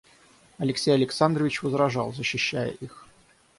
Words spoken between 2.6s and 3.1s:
их.